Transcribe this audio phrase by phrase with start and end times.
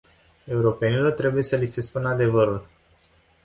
[0.45, 2.67] Europenilor trebuie să li se spună adevărul.